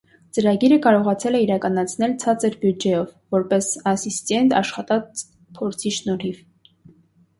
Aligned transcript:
Ծրագիրը 0.35 0.77
կարողացել 0.85 1.37
է 1.39 1.41
իրականացնել 1.43 2.15
ցածր 2.23 2.57
բյուջեով՝ 2.63 3.13
որպես 3.37 3.69
ասիստենտ 3.95 4.57
աշխատած 4.63 5.23
փորձի 5.59 5.97
շնորհիվ։ 6.03 6.41